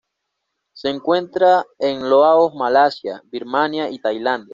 Se 0.73 0.89
encuentra 0.89 1.63
en 1.77 2.09
Laos 2.09 2.55
Malasia, 2.55 3.21
Birmania 3.25 3.87
y 3.91 3.99
Tailandia. 3.99 4.49